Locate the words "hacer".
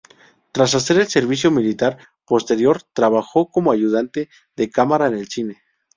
0.73-0.97